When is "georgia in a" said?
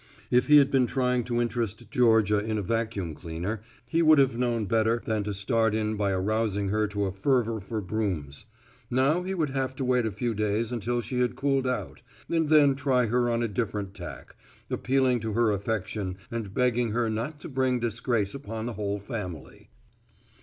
1.91-2.63